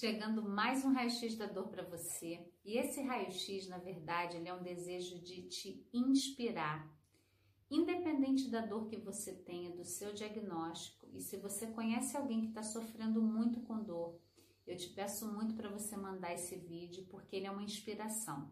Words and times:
Chegando 0.00 0.48
mais 0.48 0.84
um 0.84 0.92
raio-x 0.92 1.34
da 1.34 1.46
dor 1.46 1.70
para 1.70 1.82
você. 1.82 2.48
E 2.64 2.78
esse 2.78 3.02
raio-x, 3.02 3.66
na 3.66 3.78
verdade, 3.78 4.36
ele 4.36 4.48
é 4.48 4.54
um 4.54 4.62
desejo 4.62 5.18
de 5.18 5.42
te 5.48 5.84
inspirar. 5.92 6.88
Independente 7.68 8.48
da 8.48 8.64
dor 8.64 8.86
que 8.86 8.96
você 8.96 9.34
tenha, 9.34 9.74
do 9.74 9.84
seu 9.84 10.12
diagnóstico, 10.14 11.08
e 11.12 11.20
se 11.20 11.36
você 11.38 11.66
conhece 11.66 12.16
alguém 12.16 12.42
que 12.42 12.46
está 12.46 12.62
sofrendo 12.62 13.20
muito 13.20 13.60
com 13.62 13.82
dor, 13.82 14.20
eu 14.64 14.76
te 14.76 14.88
peço 14.90 15.26
muito 15.32 15.56
para 15.56 15.68
você 15.68 15.96
mandar 15.96 16.32
esse 16.32 16.54
vídeo, 16.54 17.04
porque 17.10 17.34
ele 17.34 17.46
é 17.46 17.50
uma 17.50 17.64
inspiração. 17.64 18.48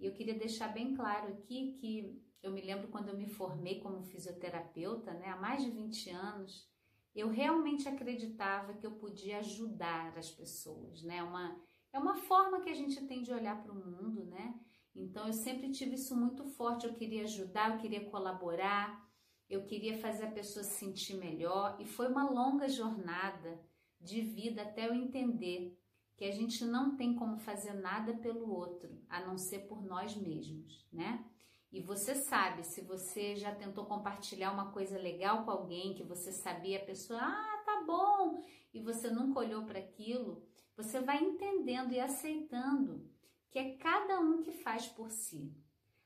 E 0.00 0.04
eu 0.04 0.14
queria 0.14 0.36
deixar 0.36 0.74
bem 0.74 0.96
claro 0.96 1.28
aqui 1.28 1.74
que 1.74 2.20
eu 2.42 2.50
me 2.50 2.60
lembro 2.60 2.88
quando 2.88 3.10
eu 3.10 3.16
me 3.16 3.28
formei 3.28 3.78
como 3.78 4.02
fisioterapeuta, 4.02 5.14
né, 5.14 5.28
há 5.28 5.36
mais 5.36 5.62
de 5.62 5.70
20 5.70 6.10
anos, 6.10 6.68
eu 7.16 7.30
realmente 7.30 7.88
acreditava 7.88 8.74
que 8.74 8.86
eu 8.86 8.92
podia 8.92 9.38
ajudar 9.38 10.16
as 10.18 10.30
pessoas, 10.30 11.02
né? 11.02 11.22
Uma, 11.22 11.58
é 11.90 11.98
uma 11.98 12.14
forma 12.14 12.60
que 12.60 12.68
a 12.68 12.74
gente 12.74 13.06
tem 13.06 13.22
de 13.22 13.32
olhar 13.32 13.62
para 13.62 13.72
o 13.72 13.74
mundo, 13.74 14.26
né? 14.26 14.54
Então 14.94 15.26
eu 15.26 15.32
sempre 15.32 15.70
tive 15.70 15.94
isso 15.94 16.14
muito 16.14 16.44
forte. 16.44 16.86
Eu 16.86 16.92
queria 16.92 17.24
ajudar, 17.24 17.72
eu 17.72 17.78
queria 17.78 18.10
colaborar, 18.10 19.10
eu 19.48 19.64
queria 19.64 19.96
fazer 19.96 20.26
a 20.26 20.30
pessoa 20.30 20.62
se 20.62 20.78
sentir 20.78 21.16
melhor. 21.16 21.76
E 21.80 21.86
foi 21.86 22.06
uma 22.08 22.28
longa 22.28 22.68
jornada 22.68 23.58
de 23.98 24.20
vida 24.20 24.60
até 24.60 24.86
eu 24.86 24.94
entender 24.94 25.74
que 26.18 26.24
a 26.24 26.30
gente 26.30 26.64
não 26.66 26.96
tem 26.96 27.14
como 27.14 27.38
fazer 27.38 27.72
nada 27.72 28.12
pelo 28.14 28.50
outro, 28.50 29.02
a 29.08 29.20
não 29.24 29.38
ser 29.38 29.60
por 29.60 29.82
nós 29.82 30.14
mesmos, 30.14 30.86
né? 30.92 31.24
E 31.72 31.80
você 31.80 32.14
sabe, 32.14 32.64
se 32.64 32.80
você 32.80 33.36
já 33.36 33.54
tentou 33.54 33.84
compartilhar 33.84 34.52
uma 34.52 34.70
coisa 34.70 34.98
legal 34.98 35.44
com 35.44 35.50
alguém 35.50 35.94
que 35.94 36.02
você 36.02 36.32
sabia, 36.32 36.78
a 36.78 36.84
pessoa, 36.86 37.20
ah, 37.20 37.62
tá 37.66 37.84
bom, 37.86 38.42
e 38.72 38.80
você 38.80 39.10
nunca 39.10 39.40
olhou 39.40 39.64
para 39.64 39.78
aquilo, 39.78 40.46
você 40.76 41.00
vai 41.00 41.22
entendendo 41.22 41.92
e 41.92 42.00
aceitando 42.00 43.10
que 43.56 43.58
é 43.58 43.76
cada 43.76 44.20
um 44.20 44.42
que 44.42 44.52
faz 44.52 44.86
por 44.86 45.10
si. 45.10 45.50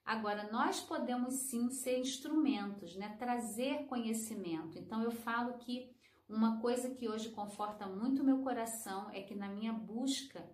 Agora, 0.05 0.51
nós 0.53 0.81
podemos 0.81 1.35
sim 1.35 1.69
ser 1.71 1.99
instrumentos, 1.99 2.95
né? 2.95 3.17
trazer 3.19 3.87
conhecimento. 3.87 4.79
Então, 4.79 5.03
eu 5.03 5.11
falo 5.11 5.55
que 5.59 5.91
uma 6.29 6.61
coisa 6.61 6.91
que 6.91 7.09
hoje 7.09 7.31
conforta 7.31 7.87
muito 7.87 8.23
meu 8.23 8.39
coração 8.39 9.11
é 9.11 9.21
que 9.21 9.35
na 9.35 9.49
minha 9.49 9.73
busca, 9.73 10.49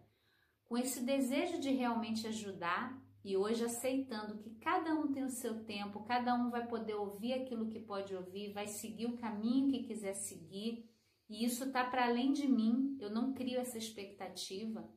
com 0.65 0.79
esse 0.79 1.01
desejo 1.01 1.61
de 1.61 1.71
realmente 1.71 2.27
ajudar, 2.27 2.99
e 3.27 3.37
hoje 3.37 3.65
aceitando 3.65 4.39
que 4.39 4.51
cada 4.61 4.95
um 4.95 5.11
tem 5.11 5.25
o 5.25 5.31
seu 5.31 5.65
tempo, 5.65 6.05
cada 6.05 6.33
um 6.33 6.49
vai 6.49 6.65
poder 6.69 6.95
ouvir 6.95 7.33
aquilo 7.33 7.69
que 7.69 7.81
pode 7.81 8.15
ouvir, 8.15 8.53
vai 8.53 8.69
seguir 8.69 9.07
o 9.07 9.17
caminho 9.17 9.69
que 9.69 9.83
quiser 9.83 10.15
seguir, 10.15 10.89
e 11.29 11.45
isso 11.45 11.65
está 11.65 11.83
para 11.83 12.07
além 12.07 12.33
de 12.33 12.47
mim, 12.47 12.97
eu 13.01 13.11
não 13.11 13.35
crio 13.35 13.59
essa 13.59 13.77
expectativa, 13.77 14.89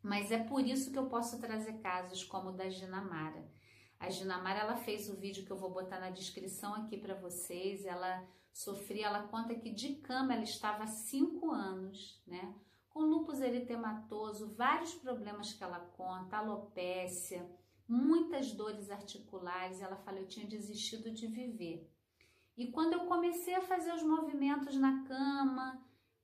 mas 0.00 0.30
é 0.30 0.38
por 0.38 0.64
isso 0.64 0.92
que 0.92 0.98
eu 0.98 1.06
posso 1.06 1.40
trazer 1.40 1.80
casos 1.80 2.22
como 2.22 2.50
o 2.50 2.52
da 2.52 2.68
Ginamara. 2.68 3.50
A 3.98 4.10
Ginamara 4.10 4.60
ela 4.60 4.76
fez 4.76 5.10
o 5.10 5.16
vídeo 5.16 5.44
que 5.44 5.50
eu 5.50 5.58
vou 5.58 5.70
botar 5.70 5.98
na 5.98 6.10
descrição 6.10 6.72
aqui 6.72 6.96
para 6.96 7.16
vocês. 7.16 7.84
Ela 7.84 8.24
sofria, 8.52 9.06
ela 9.06 9.26
conta 9.26 9.56
que 9.56 9.70
de 9.70 9.96
cama 9.96 10.34
ela 10.34 10.44
estava 10.44 10.84
há 10.84 10.86
cinco 10.86 11.50
anos, 11.50 12.22
né? 12.24 12.54
Com 12.96 13.02
lúpus 13.02 13.42
eritematoso, 13.42 14.54
vários 14.56 14.94
problemas 14.94 15.52
que 15.52 15.62
ela 15.62 15.80
conta, 15.80 16.38
alopécia, 16.38 17.46
muitas 17.86 18.52
dores 18.52 18.90
articulares. 18.90 19.82
Ela 19.82 19.96
fala: 19.96 20.18
Eu 20.18 20.26
tinha 20.26 20.46
desistido 20.46 21.10
de 21.10 21.26
viver. 21.26 21.92
E 22.56 22.72
quando 22.72 22.94
eu 22.94 23.00
comecei 23.00 23.54
a 23.54 23.60
fazer 23.60 23.92
os 23.92 24.02
movimentos 24.02 24.74
na 24.76 25.04
cama, 25.04 25.78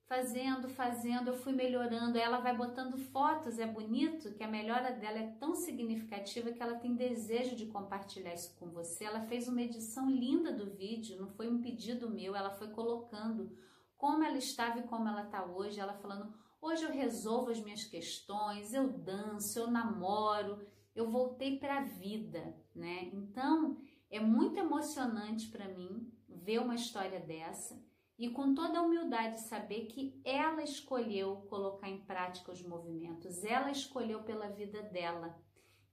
fazendo, 0.07 0.67
fazendo, 0.67 1.27
eu 1.27 1.35
fui 1.35 1.53
melhorando. 1.53 2.17
Ela 2.17 2.39
vai 2.39 2.57
botando 2.57 2.97
fotos, 2.97 3.59
é 3.59 3.67
bonito 3.67 4.33
que 4.33 4.43
a 4.43 4.47
melhora 4.47 4.91
dela 4.93 5.19
é 5.19 5.27
tão 5.33 5.53
significativa 5.53 6.51
que 6.51 6.63
ela 6.63 6.79
tem 6.79 6.95
desejo 6.95 7.55
de 7.55 7.67
compartilhar 7.67 8.33
isso 8.33 8.57
com 8.57 8.71
você. 8.71 9.05
Ela 9.05 9.21
fez 9.21 9.47
uma 9.47 9.61
edição 9.61 10.09
linda 10.09 10.51
do 10.51 10.71
vídeo, 10.71 11.21
não 11.21 11.27
foi 11.27 11.47
um 11.47 11.61
pedido 11.61 12.09
meu, 12.09 12.35
ela 12.35 12.49
foi 12.49 12.69
colocando 12.69 13.55
como 13.95 14.23
ela 14.23 14.39
estava 14.39 14.79
e 14.79 14.87
como 14.87 15.07
ela 15.07 15.25
está 15.25 15.45
hoje. 15.45 15.79
Ela 15.79 15.93
falando: 15.93 16.33
Hoje 16.65 16.85
eu 16.85 16.93
resolvo 16.93 17.51
as 17.51 17.59
minhas 17.59 17.83
questões, 17.83 18.73
eu 18.73 18.87
danço, 18.87 19.59
eu 19.59 19.69
namoro, 19.69 20.65
eu 20.95 21.11
voltei 21.11 21.59
para 21.59 21.79
a 21.79 21.83
vida, 21.83 22.55
né? 22.73 23.09
Então, 23.11 23.77
é 24.09 24.17
muito 24.17 24.57
emocionante 24.57 25.49
para 25.49 25.67
mim 25.67 26.09
ver 26.29 26.59
uma 26.59 26.75
história 26.75 27.19
dessa 27.19 27.77
e 28.17 28.29
com 28.29 28.53
toda 28.53 28.79
a 28.79 28.81
humildade 28.81 29.41
saber 29.41 29.87
que 29.87 30.21
ela 30.23 30.63
escolheu 30.63 31.45
colocar 31.49 31.89
em 31.89 31.99
prática 32.05 32.53
os 32.53 32.61
movimentos, 32.61 33.43
ela 33.43 33.69
escolheu 33.69 34.23
pela 34.23 34.47
vida 34.47 34.81
dela. 34.83 35.37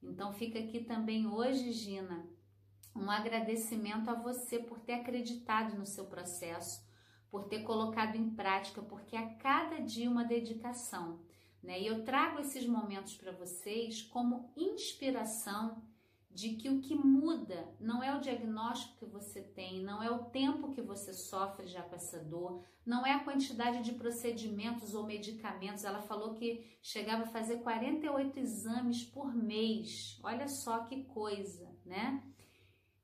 Então 0.01 0.33
fica 0.33 0.61
aqui 0.61 0.85
também 0.85 1.27
hoje, 1.27 1.73
Gina, 1.73 2.31
um 2.95 3.11
agradecimento 3.11 4.09
a 4.09 4.15
você 4.15 4.61
por 4.61 4.79
ter 4.79 4.93
acreditado 4.93 5.77
no 5.77 5.85
seu 5.85 6.07
processo, 6.07 6.89
por 7.31 7.45
ter 7.45 7.63
colocado 7.63 8.17
em 8.17 8.31
prática, 8.31 8.83
porque 8.83 9.17
a 9.17 9.35
cada 9.35 9.81
dia 9.81 10.11
uma 10.11 10.25
dedicação. 10.25 11.21
Né? 11.63 11.81
E 11.81 11.87
eu 11.87 12.05
trago 12.05 12.41
esses 12.41 12.67
momentos 12.67 13.15
para 13.17 13.33
vocês 13.33 14.03
como 14.03 14.53
inspiração 14.57 15.83
de 16.31 16.51
que 16.55 16.69
o 16.69 16.81
que 16.81 16.95
muda 16.95 17.69
não 17.81 18.03
é 18.03 18.17
o 18.17 18.21
diagnóstico 18.21 18.99
que 18.99 19.05
você 19.05 19.43
tem, 19.43 19.83
não 19.83 20.03
é 20.03 20.11
o 20.11 20.27
tempo 20.27 20.71
que 20.71 20.81
você 20.81 21.13
sofre 21.13 21.67
já 21.67 21.83
com 21.83 21.97
essa 21.97 22.21
dor, 22.21 22.65
não 22.87 23.05
é 23.05 23.13
a 23.13 23.25
quantidade 23.25 23.83
de 23.83 23.93
procedimentos 23.93 24.95
ou 24.95 25.05
medicamentos. 25.05 25.85
Ela 25.85 26.01
falou 26.01 26.35
que 26.35 26.79
chegava 26.81 27.25
a 27.25 27.27
fazer 27.27 27.59
48 27.59 28.39
exames 28.39 29.03
por 29.03 29.35
mês. 29.35 30.19
Olha 30.23 30.47
só 30.47 30.85
que 30.85 31.05
coisa, 31.05 31.69
né? 31.85 32.23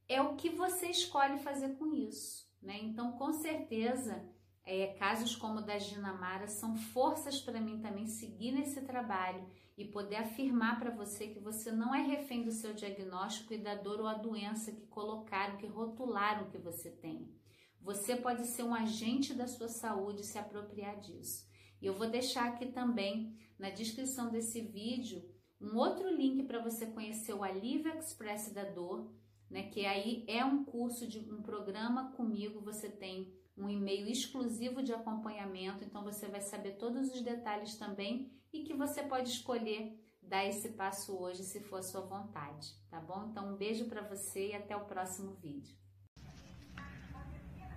É 0.08 0.22
o 0.22 0.36
que 0.36 0.48
você 0.48 0.86
escolhe 0.86 1.38
fazer 1.38 1.76
com 1.76 1.92
isso 1.92 2.45
né? 2.66 2.78
Então, 2.82 3.12
com 3.12 3.32
certeza, 3.32 4.22
é, 4.64 4.88
casos 4.98 5.36
como 5.36 5.60
o 5.60 5.64
da 5.64 5.78
Ginamara 5.78 6.48
são 6.48 6.76
forças 6.76 7.40
para 7.40 7.60
mim 7.60 7.80
também 7.80 8.06
seguir 8.06 8.50
nesse 8.50 8.82
trabalho 8.82 9.46
e 9.78 9.84
poder 9.84 10.16
afirmar 10.16 10.78
para 10.78 10.90
você 10.90 11.28
que 11.28 11.38
você 11.38 11.70
não 11.70 11.94
é 11.94 12.02
refém 12.02 12.42
do 12.42 12.50
seu 12.50 12.74
diagnóstico 12.74 13.54
e 13.54 13.58
da 13.58 13.74
dor 13.74 14.00
ou 14.00 14.06
a 14.06 14.14
doença 14.14 14.72
que 14.72 14.86
colocaram, 14.86 15.56
que 15.56 15.66
rotularam 15.66 16.50
que 16.50 16.58
você 16.58 16.90
tem. 16.90 17.32
Você 17.80 18.16
pode 18.16 18.46
ser 18.46 18.64
um 18.64 18.74
agente 18.74 19.32
da 19.32 19.46
sua 19.46 19.68
saúde 19.68 20.22
e 20.22 20.24
se 20.24 20.38
apropriar 20.38 20.98
disso. 20.98 21.46
E 21.80 21.86
eu 21.86 21.94
vou 21.94 22.10
deixar 22.10 22.48
aqui 22.48 22.66
também 22.66 23.38
na 23.56 23.70
descrição 23.70 24.30
desse 24.30 24.60
vídeo 24.60 25.22
um 25.60 25.76
outro 25.76 26.08
link 26.08 26.42
para 26.44 26.62
você 26.62 26.86
conhecer 26.86 27.34
o 27.34 27.44
Alívio 27.44 27.96
Express 27.96 28.52
da 28.52 28.64
Dor, 28.64 29.10
né? 29.50 29.64
Que 29.64 29.86
aí 29.86 30.24
é 30.26 30.44
um 30.44 30.64
curso 30.64 31.06
de 31.06 31.18
um 31.20 31.42
programa 31.42 32.12
comigo, 32.12 32.60
você 32.60 32.88
tem 32.88 33.32
um 33.56 33.68
e-mail 33.70 34.06
exclusivo 34.08 34.82
de 34.82 34.92
acompanhamento, 34.92 35.82
então 35.82 36.04
você 36.04 36.26
vai 36.28 36.42
saber 36.42 36.72
todos 36.72 37.10
os 37.10 37.22
detalhes 37.22 37.76
também 37.76 38.30
e 38.52 38.62
que 38.64 38.74
você 38.74 39.02
pode 39.02 39.30
escolher 39.30 39.98
dar 40.22 40.44
esse 40.44 40.70
passo 40.70 41.16
hoje 41.16 41.42
se 41.44 41.60
for 41.60 41.78
a 41.78 41.82
sua 41.82 42.02
vontade, 42.02 42.68
tá 42.90 43.00
bom? 43.00 43.28
Então 43.30 43.54
um 43.54 43.56
beijo 43.56 43.86
para 43.86 44.02
você 44.02 44.48
e 44.48 44.54
até 44.54 44.76
o 44.76 44.84
próximo 44.84 45.34
vídeo. 45.34 45.74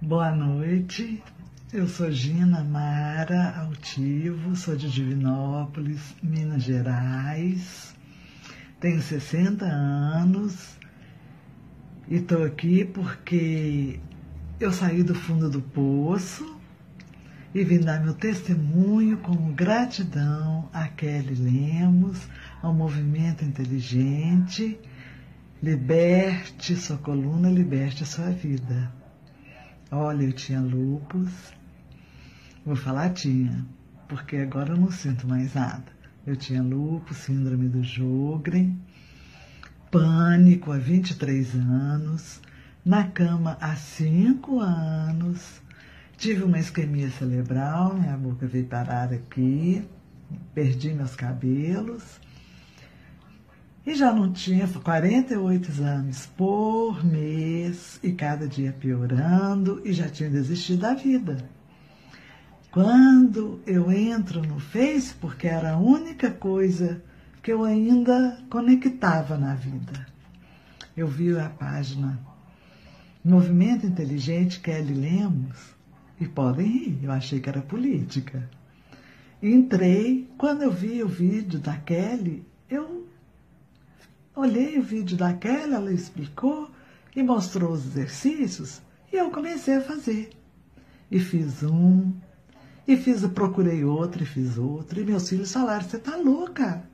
Boa 0.01 0.31
noite, 0.31 1.21
eu 1.71 1.87
sou 1.87 2.09
Gina 2.11 2.63
Mara 2.63 3.59
Altivo, 3.59 4.55
sou 4.55 4.75
de 4.75 4.89
Divinópolis, 4.89 6.15
Minas 6.23 6.63
Gerais, 6.63 7.95
tenho 8.79 9.01
60 9.01 9.65
anos 9.65 10.78
e 12.09 12.15
estou 12.15 12.43
aqui 12.43 12.83
porque 12.85 13.99
eu 14.59 14.71
saí 14.71 15.03
do 15.03 15.13
fundo 15.13 15.47
do 15.47 15.61
poço 15.61 16.59
e 17.53 17.63
vim 17.63 17.79
dar 17.79 18.03
meu 18.03 18.15
testemunho 18.15 19.17
como 19.17 19.53
gratidão 19.53 20.67
a 20.73 20.87
Kelly 20.87 21.35
Lemos, 21.35 22.27
ao 22.63 22.73
movimento 22.73 23.45
inteligente. 23.45 24.79
Liberte 25.61 26.75
sua 26.75 26.97
coluna, 26.97 27.49
liberte 27.51 28.03
sua 28.05 28.31
vida. 28.31 28.91
Olha, 29.91 30.23
eu 30.23 30.33
tinha 30.33 30.61
lupus. 30.61 31.53
Vou 32.65 32.75
falar 32.75 33.09
tinha, 33.09 33.65
porque 34.07 34.37
agora 34.37 34.73
eu 34.73 34.77
não 34.77 34.89
sinto 34.89 35.27
mais 35.27 35.53
nada. 35.53 35.85
Eu 36.25 36.35
tinha 36.35 36.63
lupus, 36.63 37.17
síndrome 37.17 37.67
do 37.67 37.83
Jogren 37.83 38.77
pânico 39.91 40.71
há 40.71 40.77
23 40.77 41.55
anos, 41.55 42.41
na 42.85 43.05
cama 43.05 43.57
há 43.59 43.75
5 43.75 44.59
anos, 44.59 45.61
tive 46.17 46.43
uma 46.43 46.59
isquemia 46.59 47.09
cerebral, 47.11 47.95
minha 47.95 48.17
boca 48.17 48.47
veio 48.47 48.65
parar 48.65 49.11
aqui, 49.13 49.83
perdi 50.53 50.93
meus 50.93 51.15
cabelos 51.15 52.19
e 53.85 53.95
já 53.95 54.13
não 54.13 54.31
tinha 54.31 54.67
48 54.67 55.71
exames 55.71 56.27
por 56.37 57.03
mês 57.03 57.99
e 58.03 58.11
cada 58.11 58.47
dia 58.47 58.71
piorando 58.71 59.81
e 59.83 59.93
já 59.93 60.07
tinha 60.07 60.29
desistido 60.29 60.81
da 60.81 60.93
vida. 60.93 61.37
Quando 62.71 63.59
eu 63.65 63.91
entro 63.91 64.43
no 64.43 64.59
Face, 64.59 65.15
porque 65.15 65.47
era 65.47 65.71
a 65.71 65.77
única 65.77 66.29
coisa 66.29 67.01
que 67.49 67.53
eu 67.53 67.63
ainda 67.63 68.37
conectava 68.47 69.35
na 69.35 69.55
vida, 69.55 70.05
eu 70.95 71.07
vi 71.07 71.35
a 71.35 71.49
página 71.49 72.19
Movimento 73.25 73.87
Inteligente 73.87 74.59
Kelly 74.59 74.93
Lemos 74.93 75.57
e 76.21 76.27
podem 76.27 76.67
rir, 76.67 76.99
eu 77.01 77.11
achei 77.11 77.39
que 77.39 77.49
era 77.49 77.59
política. 77.59 78.47
Entrei, 79.41 80.29
quando 80.37 80.61
eu 80.61 80.71
vi 80.71 81.01
o 81.01 81.07
vídeo 81.07 81.57
da 81.57 81.75
Kelly, 81.75 82.45
eu 82.69 83.07
olhei 84.35 84.77
o 84.77 84.83
vídeo 84.83 85.17
da 85.17 85.33
Kelly, 85.33 85.73
ela 85.73 85.91
explicou 85.91 86.69
e 87.15 87.23
mostrou 87.23 87.71
os 87.71 87.83
exercícios 87.83 88.79
e 89.11 89.15
eu 89.15 89.31
comecei 89.31 89.77
a 89.77 89.81
fazer. 89.81 90.29
E 91.09 91.19
fiz 91.19 91.63
um, 91.63 92.13
e 92.87 92.95
fiz, 92.95 93.25
procurei 93.25 93.83
outro, 93.83 94.21
e 94.21 94.25
fiz 94.27 94.55
outro. 94.55 95.01
E 95.01 95.03
meus 95.03 95.27
filhos 95.27 95.51
falaram: 95.51 95.89
Você 95.89 95.97
tá 95.97 96.15
louca? 96.15 96.87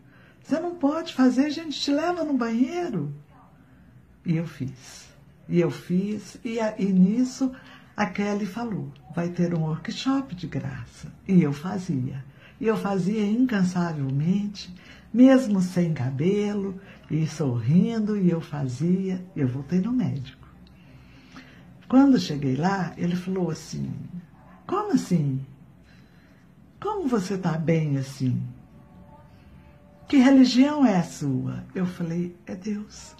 Você 0.46 0.60
não 0.60 0.76
pode 0.76 1.12
fazer, 1.12 1.46
a 1.46 1.50
gente 1.50 1.82
te 1.82 1.92
leva 1.92 2.24
no 2.24 2.38
banheiro. 2.38 3.12
E 4.24 4.38
eu 4.38 4.46
fiz. 4.46 5.10
E 5.50 5.60
eu 5.60 5.72
fiz, 5.72 6.38
e, 6.46 6.60
e 6.78 6.86
nisso 6.86 7.52
a 7.98 8.06
Kelly 8.06 8.46
falou: 8.46 8.92
vai 9.16 9.30
ter 9.30 9.56
um 9.56 9.64
workshop 9.64 10.36
de 10.36 10.46
graça. 10.46 11.12
E 11.28 11.42
eu 11.42 11.52
fazia. 11.52 12.24
E 12.62 12.68
eu 12.68 12.78
fazia 12.78 13.26
incansavelmente, 13.26 14.72
mesmo 15.12 15.62
sem 15.62 15.96
cabelo, 15.96 16.80
e 17.10 17.26
sorrindo, 17.26 18.16
e 18.16 18.30
eu 18.30 18.40
fazia. 18.40 19.26
Eu 19.36 19.48
voltei 19.48 19.80
no 19.80 19.92
médico. 19.92 20.48
Quando 21.90 22.20
cheguei 22.20 22.56
lá, 22.56 22.94
ele 22.98 23.16
falou 23.16 23.50
assim: 23.50 23.92
Como 24.68 24.94
assim? 24.94 25.44
Como 26.80 27.08
você 27.08 27.34
está 27.34 27.58
bem 27.58 27.98
assim? 27.98 28.40
Que 30.08 30.18
religião 30.18 30.86
é 30.86 30.98
a 30.98 31.04
sua? 31.04 31.64
Eu 31.74 31.86
falei: 31.86 32.38
É 32.46 32.56
Deus. 32.56 33.16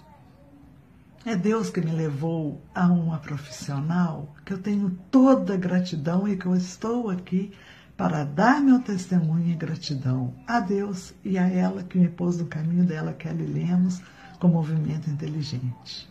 É 1.24 1.34
Deus 1.34 1.68
que 1.70 1.80
me 1.80 1.90
levou 1.90 2.62
a 2.72 2.86
uma 2.86 3.18
profissional 3.18 4.32
que 4.44 4.52
eu 4.52 4.58
tenho 4.62 4.96
toda 5.10 5.56
gratidão 5.56 6.28
e 6.28 6.36
que 6.36 6.46
eu 6.46 6.54
estou 6.54 7.10
aqui 7.10 7.52
para 7.96 8.22
dar 8.22 8.60
meu 8.60 8.78
testemunho 8.78 9.50
e 9.50 9.56
gratidão 9.56 10.32
a 10.46 10.60
Deus 10.60 11.12
e 11.24 11.36
a 11.36 11.48
ela 11.48 11.82
que 11.82 11.98
me 11.98 12.08
pôs 12.08 12.38
no 12.38 12.46
caminho 12.46 12.84
dela, 12.84 13.12
Kelly 13.12 13.46
Lemos, 13.46 14.00
com 14.38 14.46
movimento 14.46 15.10
inteligente. 15.10 16.08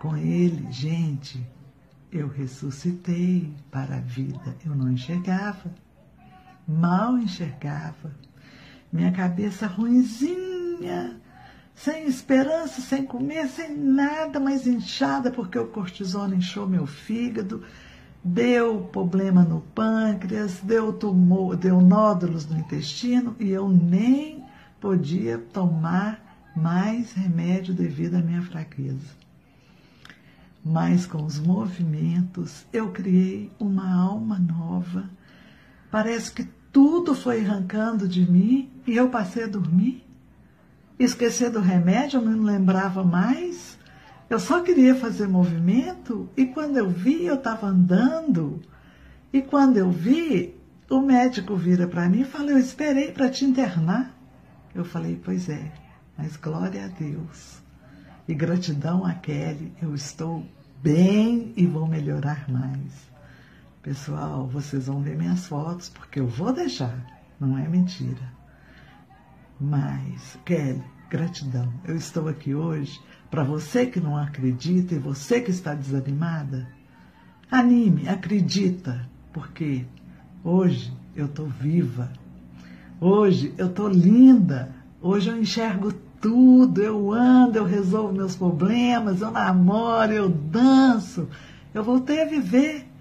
Com 0.00 0.16
ele, 0.16 0.72
gente, 0.72 1.46
eu 2.10 2.26
ressuscitei 2.26 3.54
para 3.70 3.98
a 3.98 4.00
vida. 4.00 4.56
Eu 4.66 4.74
não 4.74 4.90
enxergava, 4.90 5.72
mal 6.66 7.16
enxergava. 7.16 8.10
Minha 8.92 9.10
cabeça 9.10 9.66
ruinzinha, 9.66 11.18
sem 11.74 12.06
esperança, 12.06 12.82
sem 12.82 13.06
comer, 13.06 13.48
sem 13.48 13.74
nada, 13.74 14.38
mas 14.38 14.66
inchada 14.66 15.30
porque 15.30 15.58
o 15.58 15.68
cortisona 15.68 16.36
inchou 16.36 16.68
meu 16.68 16.86
fígado, 16.86 17.64
deu 18.22 18.82
problema 18.92 19.42
no 19.42 19.62
pâncreas, 19.74 20.60
deu 20.62 20.92
tumor, 20.92 21.56
deu 21.56 21.80
nódulos 21.80 22.46
no 22.46 22.58
intestino 22.58 23.34
e 23.40 23.50
eu 23.50 23.66
nem 23.68 24.44
podia 24.78 25.38
tomar 25.38 26.52
mais 26.54 27.12
remédio 27.12 27.72
devido 27.72 28.16
à 28.16 28.20
minha 28.20 28.42
fraqueza. 28.42 29.22
Mas 30.62 31.06
com 31.06 31.24
os 31.24 31.40
movimentos 31.40 32.66
eu 32.72 32.92
criei 32.92 33.50
uma 33.58 33.92
alma 33.94 34.38
nova. 34.38 35.08
Parece 35.90 36.32
que 36.32 36.48
tudo 36.72 37.14
foi 37.14 37.44
arrancando 37.44 38.08
de 38.08 38.28
mim 38.28 38.70
e 38.86 38.96
eu 38.96 39.10
passei 39.10 39.44
a 39.44 39.48
dormir 39.48 40.02
esquecer 41.04 41.50
do 41.50 41.60
remédio, 41.60 42.20
eu 42.20 42.24
não 42.24 42.42
lembrava 42.42 43.04
mais. 43.04 43.78
Eu 44.28 44.38
só 44.38 44.60
queria 44.60 44.94
fazer 44.94 45.28
movimento 45.28 46.28
e 46.36 46.46
quando 46.46 46.76
eu 46.76 46.88
vi, 46.88 47.26
eu 47.26 47.34
estava 47.34 47.66
andando. 47.66 48.62
E 49.32 49.42
quando 49.42 49.76
eu 49.76 49.90
vi, 49.90 50.54
o 50.88 51.00
médico 51.00 51.56
vira 51.56 51.86
para 51.86 52.08
mim 52.08 52.20
e 52.20 52.24
fala: 52.24 52.50
Eu 52.50 52.58
esperei 52.58 53.12
para 53.12 53.30
te 53.30 53.44
internar. 53.44 54.14
Eu 54.74 54.84
falei: 54.84 55.20
Pois 55.22 55.48
é, 55.48 55.72
mas 56.16 56.36
glória 56.36 56.84
a 56.84 56.88
Deus. 56.88 57.60
E 58.26 58.34
gratidão 58.34 59.04
a 59.04 59.14
Kelly, 59.14 59.72
eu 59.82 59.94
estou 59.94 60.46
bem 60.82 61.52
e 61.56 61.66
vou 61.66 61.86
melhorar 61.86 62.48
mais. 62.48 63.11
Pessoal, 63.82 64.46
vocês 64.46 64.86
vão 64.86 65.02
ver 65.02 65.16
minhas 65.16 65.48
fotos 65.48 65.88
porque 65.88 66.20
eu 66.20 66.26
vou 66.28 66.52
deixar, 66.52 66.96
não 67.40 67.58
é 67.58 67.66
mentira. 67.66 68.32
Mas, 69.60 70.38
Kelly, 70.44 70.84
gratidão. 71.10 71.72
Eu 71.84 71.96
estou 71.96 72.28
aqui 72.28 72.54
hoje 72.54 73.00
para 73.28 73.42
você 73.42 73.86
que 73.86 73.98
não 73.98 74.16
acredita 74.16 74.94
e 74.94 75.00
você 75.00 75.40
que 75.40 75.50
está 75.50 75.74
desanimada. 75.74 76.68
Anime, 77.50 78.08
acredita, 78.08 79.08
porque 79.32 79.84
hoje 80.44 80.96
eu 81.16 81.26
estou 81.26 81.48
viva. 81.48 82.12
Hoje 83.00 83.52
eu 83.58 83.66
estou 83.66 83.88
linda. 83.88 84.72
Hoje 85.00 85.28
eu 85.28 85.36
enxergo 85.36 85.92
tudo. 86.20 86.80
Eu 86.80 87.12
ando, 87.12 87.58
eu 87.58 87.64
resolvo 87.64 88.12
meus 88.12 88.36
problemas, 88.36 89.20
eu 89.20 89.32
namoro, 89.32 90.12
eu 90.12 90.28
danço. 90.28 91.28
Eu 91.74 91.82
voltei 91.82 92.22
a 92.22 92.26
viver. 92.26 92.91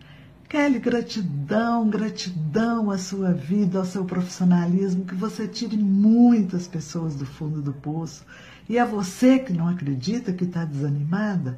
Kelly, 0.51 0.79
gratidão, 0.79 1.89
gratidão 1.89 2.91
à 2.91 2.97
sua 2.97 3.31
vida, 3.31 3.79
ao 3.79 3.85
seu 3.85 4.03
profissionalismo, 4.03 5.05
que 5.05 5.15
você 5.15 5.47
tire 5.47 5.77
muitas 5.77 6.67
pessoas 6.67 7.15
do 7.15 7.25
fundo 7.25 7.61
do 7.61 7.71
poço. 7.71 8.25
E 8.67 8.77
a 8.77 8.83
você 8.83 9.39
que 9.39 9.53
não 9.53 9.69
acredita, 9.69 10.33
que 10.33 10.43
está 10.43 10.65
desanimada, 10.65 11.57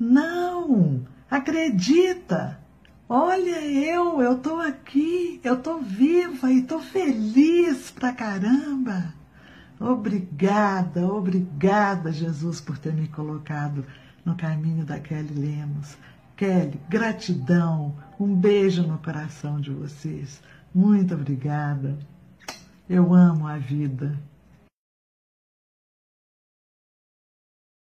não, 0.00 1.06
acredita. 1.30 2.58
Olha 3.06 3.60
eu, 3.60 4.22
eu 4.22 4.38
estou 4.38 4.58
aqui, 4.58 5.38
eu 5.44 5.56
estou 5.56 5.82
viva 5.82 6.50
e 6.50 6.60
estou 6.60 6.80
feliz 6.80 7.90
pra 7.90 8.14
caramba. 8.14 9.12
Obrigada, 9.78 11.06
obrigada, 11.06 12.10
Jesus, 12.10 12.58
por 12.58 12.78
ter 12.78 12.94
me 12.94 13.08
colocado 13.08 13.84
no 14.24 14.34
caminho 14.34 14.82
da 14.82 14.98
Kelly 14.98 15.34
Lemos. 15.34 15.94
Kelly, 16.42 16.80
gratidão, 16.88 17.94
um 18.18 18.34
beijo 18.34 18.82
no 18.82 18.98
coração 18.98 19.60
de 19.60 19.70
vocês. 19.70 20.42
Muito 20.74 21.14
obrigada. 21.14 21.96
Eu 22.90 23.14
amo 23.14 23.46
a 23.46 23.58
vida. 23.58 24.18